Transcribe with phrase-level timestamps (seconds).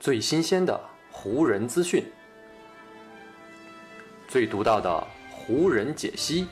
[0.00, 0.80] 最新鲜的
[1.12, 2.02] 湖人资讯，
[4.26, 6.48] 最独到的湖人解析。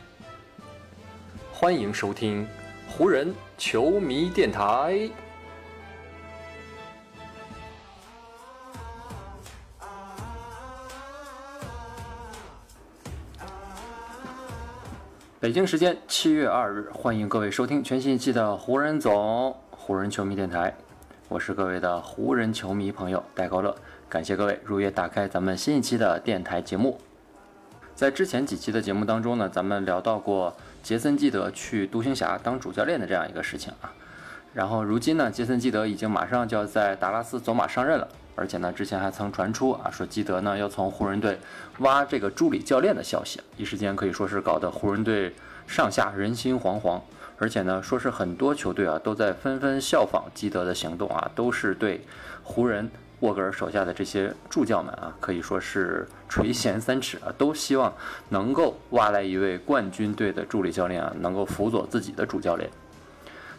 [1.50, 2.46] 欢迎收听
[2.86, 5.10] 湖人球迷电台。
[15.40, 20.76] 北京时间七月二日，欢迎各位收听全新一期的湖人总湖人球迷电台。
[21.28, 23.76] 我是各位的湖人球迷朋友戴高乐，
[24.08, 26.98] 感谢各位如约打开咱们新一期的电台节目。
[27.94, 33.92] 在之前几期的节目当中呢，咱们聊到过杰森基德去独行侠当主教练的这样一个事情啊。
[34.54, 38.08] 然后如今呢，杰森基德已经马上就要在达拉斯走马上任了。
[38.34, 41.38] 而且呢，之前还曾传出啊，说基德呢要从湖人队
[41.80, 45.34] 挖这个助理教练的消息，一时间可以说是搞得湖人队
[45.66, 46.98] 上下人心惶惶。
[47.38, 52.00] 而且呢，说是很多球队啊都在纷纷效仿基德的行动啊，都是对
[52.42, 57.92] 湖人沃格尔手下的这些助教们啊，可以说是垂涎三尺啊，都希望
[58.28, 62.68] 能够挖来一位冠军队的助理教练啊，能够辅佐自己的主教练。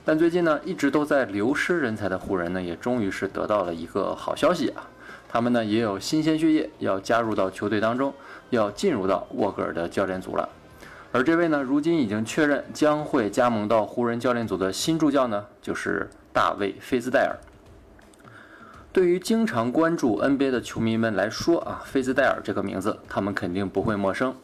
[0.06, 4.88] 但最近呢，一直都在流失人才的湖人呢，也终于是得到了一个好消息啊！
[5.28, 8.14] 他们呢也有新鲜血液要加入到球队当中，
[8.50, 10.50] 要进入到沃格尔的教练组了。
[11.12, 17.36] 而这位呢，如今已经确认将会加盟到湖人教练组的新助教呢，就是大卫·菲兹戴尔。
[18.94, 24.36] 对于经常关注 NBA 的球迷们来说啊，菲兹戴尔这个名字他们肯定不会陌生。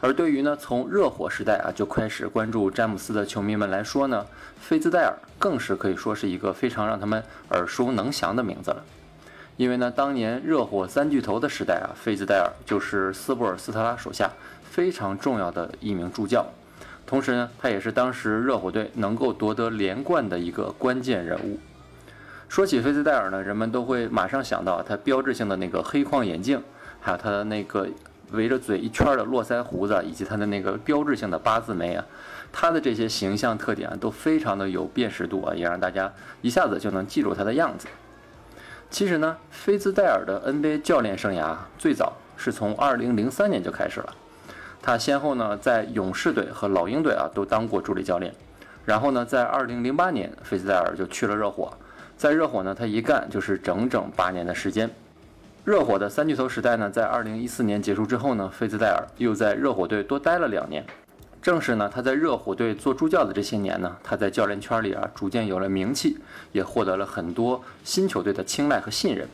[0.00, 4.24] 而对于呢，从热火时代啊就开始关注詹姆斯的球迷们来说呢，
[4.60, 8.84] 菲兹戴尔更是可以说是一个非常让他们耳熟能详的名字了。
[9.56, 14.30] 因为呢，当年热火三巨头的时代啊，菲兹戴尔就是斯波尔斯特拉手下
[14.74, 16.44] 非常重要的一名助教，
[17.06, 21.60] 同时呢，他也是当时热火队能够夺得连冠的一个关键人物。
[22.48, 26.60] 说起菲兹戴尔呢，人们都会马上想到他标志性的那个黑框眼镜，
[27.00, 27.88] 还有他的那个。
[28.32, 32.04] 围着嘴一圈的络腮胡子，以及他的那个标志性的八字眉啊，
[32.50, 37.86] 他的这些形象特点都非常的有辨识度啊，也让大家一下子就能记住他的样子。
[38.90, 44.12] 其实呢，菲兹戴尔的 NBA 教练生涯最早是从2003年就开始了，
[44.86, 48.30] 他先后呢在勇士队和老鹰队啊都当过助理教练，
[48.84, 51.72] 然后呢在2008年，费兹戴尔就去了热火，
[52.18, 54.90] 在热火呢他一干就是整整八年的时间。
[55.64, 60.84] 热火的三巨头时代呢，在二零一四年结束之后呢，费兹戴尔又在热火队多待了两年。
[61.40, 66.18] 正是呢，他在热火队做助教的这些年呢，他在教练圈里啊，逐渐有了名气，
[66.52, 69.26] 也获得了很多新球队的青睐和信任。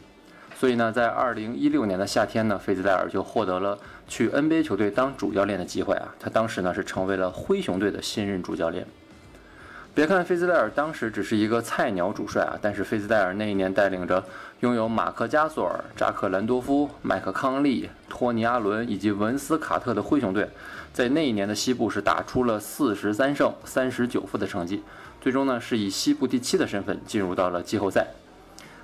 [0.60, 6.14] 所以呢，在二零一六年的夏天呢，菲兹戴尔就获得了去 NBA 球队当主教练的机会啊。
[6.20, 8.86] 他当时呢，是成为了灰熊队的新任主教练。
[9.94, 14.22] 别看菲兹戴尔当时只是一个菜鸟主帅啊，但是菲兹戴尔那一年带领着
[14.60, 20.46] 拥有马克加索尔、扎克兰多夫、麦克康利、托尼阿伦以及文斯卡特的灰熊队，
[20.92, 24.82] 在那一年的西部是打出了四十三胜三十九负的成绩，
[25.22, 28.06] 最终呢是以西部第七的身份进入到了季后赛。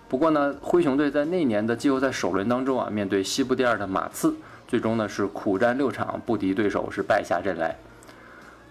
[0.08, 4.34] 不过呢，灰熊队在那年的季后赛首轮当中啊，面对西部第二的马刺，
[4.68, 7.76] 最终呢是苦战六场不敌对手，是败下阵来。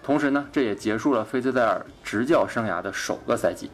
[0.01, 3.69] 同时呢，这也结束了菲兹戴尔执教生涯的首个赛季。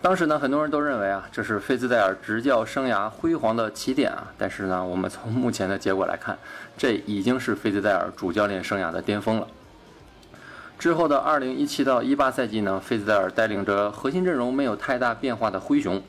[0.00, 4.26] 当时呢，很多人都认为啊，这是菲兹戴尔执教生涯辉煌的起点啊。
[4.38, 6.38] 但是呢，我们从目前的结果来看，
[6.76, 9.46] 这已经是菲兹戴尔主教练生涯的巅峰了。
[10.78, 16.00] 之后的2017到18赛季呢，费兹戴尔带领着核心阵容没有太大变化的灰熊，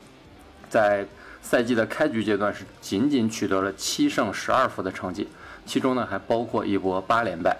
[0.68, 1.04] 在
[1.42, 5.28] 赛季的开局阶段是仅仅取得了七胜十二负的成绩，
[5.66, 7.56] 其中呢还包括一波八连败。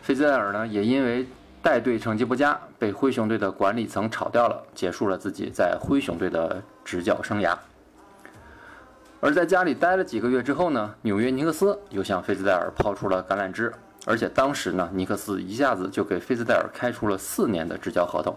[0.00, 1.26] 费兹戴尔呢，也因为
[1.60, 7.56] 带队成绩不佳，被灰熊队的管理层炒掉了，结束了自己在灰熊队的执教生涯。
[9.20, 13.72] 而在家里待了几个月之后呢，纽约尼克斯又向费兹戴尔抛出了橄榄枝，
[14.04, 18.36] 而且当时呢，尼克斯一下子就给菲兹戴尔开出了四年的执教合同。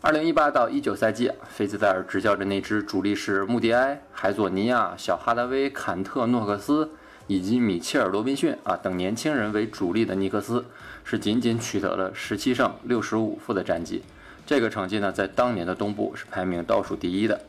[0.00, 6.90] 二零一八到一九赛季，菲兹戴尔执教的那支主力是穆迪埃、海佐尼亚、小哈达威、坎特、诺克斯。
[7.26, 10.62] 以及米切尔·罗宾逊啊等年轻人为主力的尼克斯，
[11.04, 14.02] 是仅仅取得了十七胜六十五负的战绩，
[14.44, 17.40] 这个成绩呢，在当年的东部是排名倒数第一的。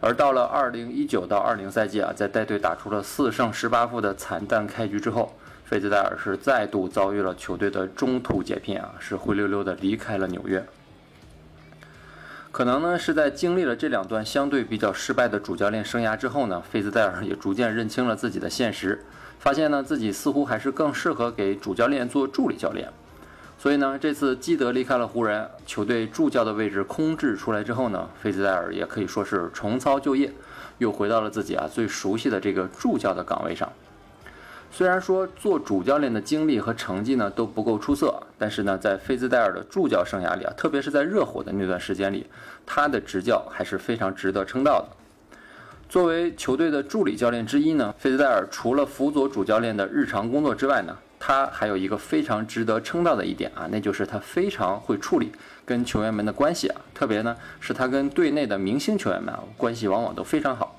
[0.00, 5.32] 而到了二零一九到二零赛季啊，在带队打出了四胜十八负的惨淡开局之后，
[5.68, 10.64] 费兹戴尔是再度遭遇了球队的中途解聘啊，是灰溜溜的离开了纽约。
[12.50, 19.04] 可能呢是在经历了这两段相对比较失败的主教练生涯之后呢，费兹戴尔也逐渐认清了自己的现实，
[19.38, 22.88] 发现呢自己似乎还是更适合给主教练做助理教练。
[23.58, 30.32] 所以呢，这次基德离开了湖人，球队助教的位置空置出来之后呢，费兹戴尔也可以说是重操旧业，
[30.78, 33.70] 又回到了自己啊最熟悉的这个助教的岗位上。
[34.70, 42.26] 虽然说做主教练的经历和成绩呢都不够出色，但是呢，在菲兹戴尔的助教生涯里啊，特别是在热火的那段时间里，
[42.64, 44.88] 他的执教还是非常值得称道的。
[45.88, 55.32] 作为球队的助理教练之一呢，菲兹戴尔除了辅佐主教练的日常工作之外呢，他还有一个非常值得称道的一点啊，那就是他非常会处理
[55.64, 60.76] 跟球员们的关系啊，特别呢是他跟队内的明星球员们啊关系往往都非常好。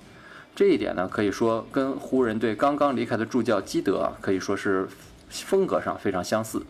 [0.55, 4.87] 这一点呢，可以说跟湖人队刚刚离开的助教基德啊，可以说是
[5.29, 6.61] 风格上非常相似。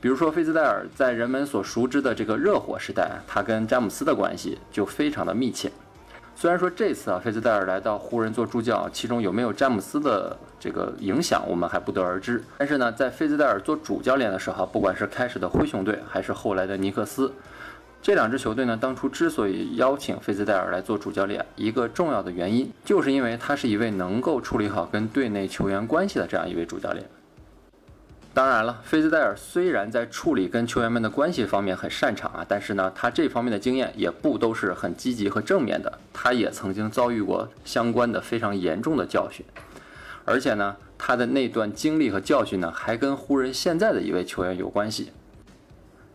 [0.00, 5.70] 比如说，菲兹戴尔在人们所熟知的这个热火时代，他跟詹姆斯的关系就非常的密切。
[6.36, 12.40] 虽然说这次啊，菲兹戴尔来到湖人做助教，其中有没有詹姆斯的这个影响，我们还不得而知。
[12.58, 17.32] 但是呢，在菲兹戴尔做主教练的时候，不管是开始的灰熊队，还是后来的尼克斯。
[18.00, 27.04] 这两支球队呢，当初之所以邀请菲兹戴尔来做主教练，一个重要的原因，就是因为他是一位能够处理好跟队内球员关系的这样一位主教练。
[28.32, 35.98] 当然了，菲兹戴尔虽然在处理跟球员们的关系方面很擅长啊，但是呢，他这方面的经验也不都是很积极和正面的。
[36.12, 39.44] 他也曾经遭遇过相关的非常严重的教训，
[40.24, 45.10] 而且呢，他的那段经历和教训呢，还跟湖人现在的一位球员有关系。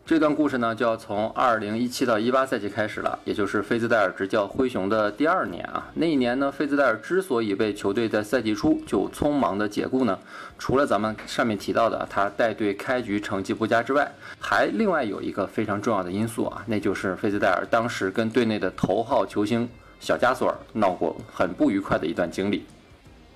[0.06, 5.90] 这段故事呢，就要从二零一七到一八赛季开始了，也就是菲兹戴尔执教灰熊的第二年啊。
[5.94, 10.18] 那一年呢，菲兹戴尔之所以被球队在赛季初就匆忙的解雇呢，
[10.58, 19.66] 除了咱们上面提到的他带队开局成绩不佳之外，还另外有一个非常重要的因素啊，那就是菲兹戴尔当时跟队内的头号球星
[20.00, 22.66] 小加索尔闹过很不愉快的一段经历。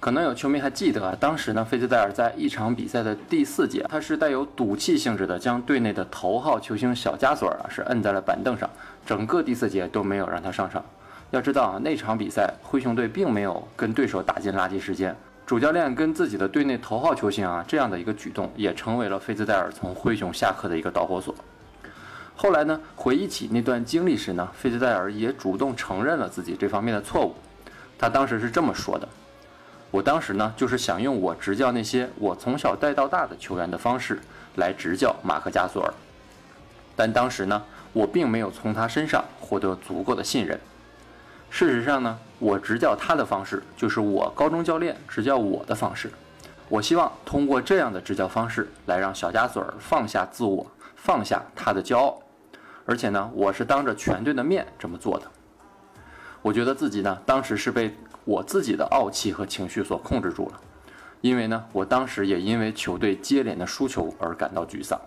[0.01, 8.71] 可能有球迷还记得啊，当时呢，菲兹戴尔在一场比赛的第四节，他是带有赌气性质的，将队内的头号球星小加索尔啊是摁在了板凳上，
[9.05, 10.85] 整个第四节都没有让他上场。
[11.31, 15.15] 要知道啊，那场比赛灰熊队并没有跟对手打进垃圾时间，
[15.45, 21.35] 主教练跟自己的队内头号球星啊这样的一个举动，也成为了菲兹戴尔从灰熊下课的一个导火索。
[22.37, 27.35] 后来呢，回忆起那段经历时呢，菲兹戴尔也主动承认了自己这方面的错误，
[27.99, 29.09] 他当时是这么说的。
[29.91, 34.21] 我当时呢，就是想用我执教那些我从小带到大的球员的方式
[34.57, 35.91] 来执教马克加索尔，
[36.95, 37.63] 但当时呢，
[37.95, 40.61] 我并没有从他身上获得足够的信任。
[41.49, 46.13] 事实上呢，我执教他的方式就是我高中教练执教我的方式。
[46.69, 52.21] 我希望通过这样的执教方式来让小加索尔放下自我，放下他的骄傲。
[52.85, 55.27] 而且呢，我是当着全队的面这么做的。
[56.43, 57.97] 我觉得自己呢，当时是被。
[58.29, 60.61] 我自己的傲气和情绪所控制住了，
[61.23, 65.01] 因为呢，我当时也因为球队接连的输球而感到沮丧。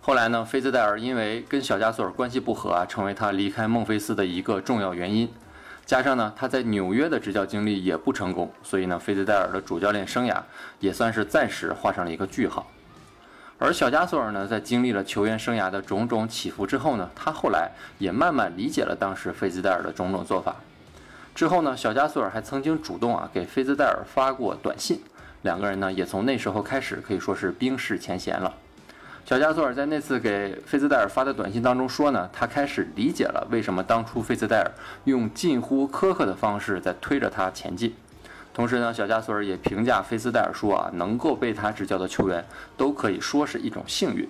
[0.00, 5.28] 后来呢，菲兹戴尔因为跟小加索尔关系不和啊，成为他离开孟菲斯的一个重要原因。
[5.84, 10.40] 加上呢，他在纽约的执教经历也不成功，所以呢，菲兹戴尔的主教练生涯
[10.78, 12.70] 也算是暂时画上了一个句号。
[13.58, 20.54] 而小加索尔呢，在经历了球员生涯的种种起伏之后呢，他后来也慢慢理解了当时菲兹戴尔的种种做法。
[21.38, 25.00] 之后呢，小加索尔还曾经主动啊给菲兹戴尔发过短信，
[25.42, 28.52] 两个人呢也从那时候开始可以说是冰释前嫌了。
[29.24, 34.70] 小加索尔在那次给菲兹戴尔发的短信当中说呢，他开始理解了为什么当初菲兹戴尔
[35.04, 37.94] 用近乎苛刻的方式在推着他前进。
[38.52, 42.44] 同时呢，小加索尔也评价菲兹戴尔说啊，能够被他执教的球员
[42.76, 44.28] 都可以说是一种幸运。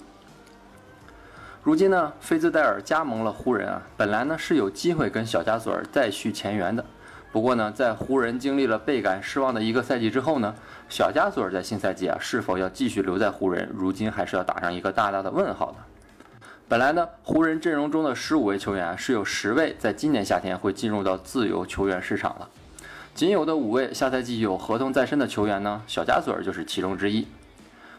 [1.63, 6.85] 如今呢，菲兹戴尔加盟了湖人啊，本来呢是有机会跟小加索尔再续前缘的。
[7.31, 10.55] 不过呢，在湖人经历了倍感失望的一个赛季之后呢，
[10.89, 15.77] 小加索尔在新赛季啊是否要继续留在湖人，如今还是要打上一个大大的问号的。
[16.67, 22.49] 本来呢，湖人阵容中的十五位球员啊，是有十位在今年夏天会进入到自由球员市场了，
[23.15, 27.27] 仅有的五位下赛季有合同在身的球员呢，小加索尔就是其中之一。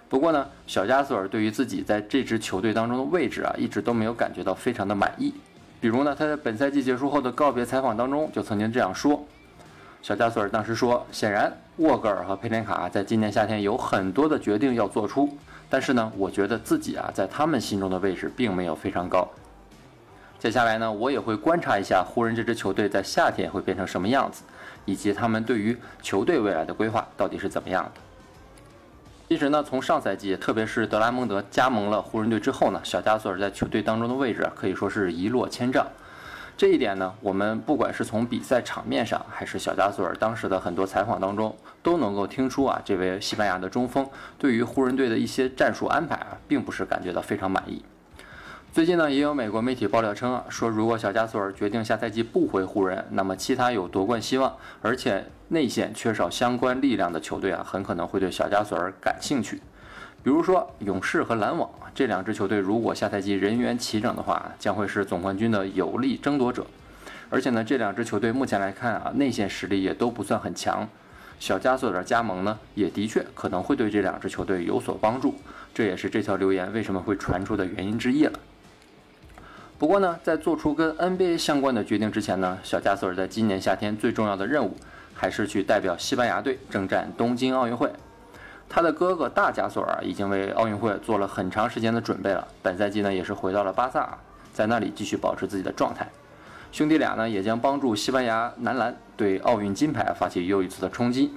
[0.07, 5.33] 不过呢，小加索尔对于自己在这支球队当中的位置啊，一直都没有感觉到非常的满意。
[5.81, 9.23] 比如呢，他在本赛季结束后的告别采访当中就曾经这样说
[10.03, 15.29] ：“小加索尔当时说，显然沃格尔和佩林卡在今年夏天有很多的决定要做出，
[15.69, 19.25] 但是呢，我觉得自己啊在他们心中的位置并没有非常高。
[20.37, 24.43] 接下来呢，我也会观察一下湖人这支球队在夏天会变成什么样子，
[24.83, 28.01] 以及他们对于球队未来的规划到底是怎么样的。”
[29.29, 35.85] 其实呢，从上赛季，特别是德拉蒙德加盟了湖人队之后呢，小加索尔在球队当中的位置可以说是一落千丈。
[36.57, 44.03] 这一点呢，我们不管是从比赛场面上，还是小加索尔当时的很多采访当中，都能够听出啊，这位西班牙的中锋
[44.39, 47.83] 对于湖人队的一些战术安排啊，并不是感觉到非常满意。
[48.71, 59.59] 最近呢，也有美国媒体爆料称啊，说如果小加索尔决定下赛季不回湖人，那么其他有夺冠希望，而且内线缺少相关力量的球队啊，很可能会对小加索尔感兴趣。
[60.21, 66.63] 比如说勇士和篮网这两支球队，如果下赛季人员齐整的话，将会是总冠军的有力争夺者。
[67.31, 70.87] 而且呢，这两支球队目前来看啊，内线实力也都不算很强。
[71.39, 75.33] 小加索尔加盟呢，也的确可能会对这两支球队有所帮助。
[75.73, 78.39] 这也是这条留言为什么会传出的原因之一了。
[79.79, 84.75] 不过呢，在做出跟 NBA 相关的决定之前呢，小加索尔在今年夏天最重要的任务，
[85.15, 87.89] 还是去代表西班牙队征战东京奥运会。
[88.67, 94.17] 他的哥哥大加索尔已经为奥运会做了很长时间的准备了，本赛季呢也是回到了巴萨，
[94.51, 96.05] 在那里继续保持自己的状态。
[96.73, 101.33] 兄弟俩呢也将帮助西班牙男篮对奥运金牌发起又一次的冲击。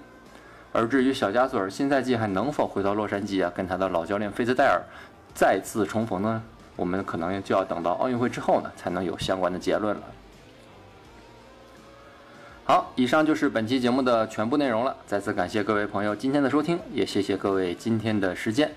[0.73, 4.83] 而至于小加索尔新赛季还能否回到洛杉矶啊，跟他的老教练费兹戴尔
[5.33, 6.43] 再次重逢呢？
[6.77, 10.03] 我们可能就要等到奥运会之后呢，才能有相关的结论了。
[12.65, 14.97] 好，以上就是本期节目的全部内容了。
[15.07, 18.71] 再次感谢各位朋友今天的收听，也谢谢各位今天的时间。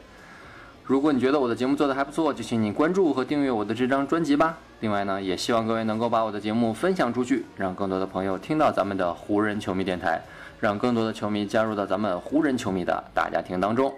[0.83, 4.57] 如果你觉得我的节目做得还不错，就请你关注和订阅我的这张专辑吧。
[4.81, 10.21] 另外呢，也希望各位能够把我的节目分享出去，让更多的朋友听到咱们的湖人球迷电台，
[10.59, 13.93] 让更多的球迷加入到咱们湖人球迷的大家庭当中。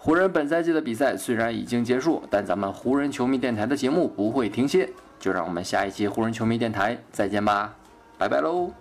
[0.00, 4.88] 湖人本赛季的比赛虽然已经结束，但咱们湖人球迷电台的节目不会停歇。
[5.18, 7.74] 就让我们下一期湖人球迷电台再见吧。
[8.16, 8.72] 拜拜喽。